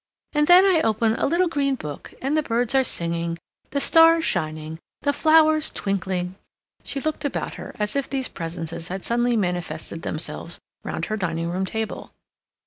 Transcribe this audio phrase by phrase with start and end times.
[0.33, 3.37] And then I open a little green book, and the birds are singing,
[3.69, 6.37] the stars shining, the flowers twinkling—"
[6.83, 11.51] She looked about her as if these presences had suddenly manifested themselves round her dining
[11.51, 12.13] room table.